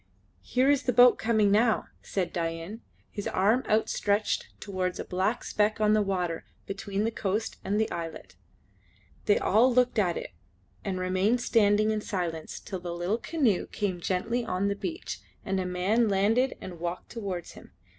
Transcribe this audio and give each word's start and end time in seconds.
"Here 0.41 0.67
is 0.67 0.81
the 0.81 0.93
boat 0.93 1.19
coming 1.19 1.51
now," 1.51 1.85
said 2.01 2.33
Dain, 2.33 2.81
his 3.11 3.27
arm 3.27 3.63
outstretched 3.69 4.47
towards 4.59 4.99
a 4.99 5.05
black 5.05 5.43
speck 5.43 5.79
on 5.79 5.93
the 5.93 6.01
water 6.01 6.43
between 6.65 7.03
the 7.03 7.11
coast 7.11 7.57
and 7.63 7.79
the 7.79 7.91
islet. 7.91 8.35
They 9.25 9.37
all 9.37 9.71
looked 9.71 9.99
at 9.99 10.17
it 10.17 10.31
and 10.83 10.99
remained 10.99 11.39
standing 11.41 11.91
in 11.91 12.01
silence 12.01 12.59
till 12.59 12.79
the 12.79 12.95
little 12.95 13.19
canoe 13.19 13.67
came 13.67 13.99
gently 14.01 14.43
on 14.43 14.69
the 14.69 14.75
beach 14.75 15.19
and 15.45 15.59
a 15.59 15.67
man 15.67 16.09
landed 16.09 16.57
and 16.59 16.79
walked 16.79 17.11
towards 17.11 17.53
them. 17.53 17.73